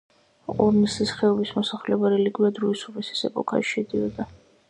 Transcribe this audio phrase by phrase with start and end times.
[0.59, 4.27] ყორნისის ხეობის მოსახლეობა რელიგიურად რუის-ურბნისის ეპარქიაში შედიოდა.